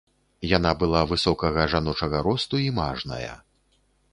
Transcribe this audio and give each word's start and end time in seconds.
Яна 0.57 0.69
была 0.83 1.01
высокага 1.11 1.67
жаночага 1.73 2.17
росту 2.29 2.55
і 2.65 2.67
мажная. 2.79 3.33